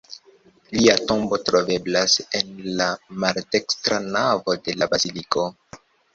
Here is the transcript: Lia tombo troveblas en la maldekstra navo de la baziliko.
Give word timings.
Lia 0.77 0.95
tombo 1.11 1.37
troveblas 1.49 2.15
en 2.39 2.49
la 2.81 2.89
maldekstra 3.25 4.01
navo 4.09 4.59
de 4.67 4.77
la 4.81 4.91
baziliko. 4.97 5.47